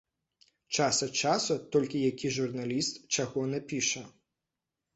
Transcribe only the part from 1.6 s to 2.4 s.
толькі які